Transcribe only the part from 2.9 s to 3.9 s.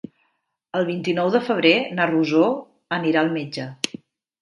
anirà al metge.